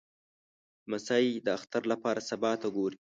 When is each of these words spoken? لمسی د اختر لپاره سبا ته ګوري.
لمسی 0.87 1.27
د 1.45 1.47
اختر 1.57 1.83
لپاره 1.91 2.21
سبا 2.29 2.51
ته 2.61 2.67
ګوري. 2.75 2.97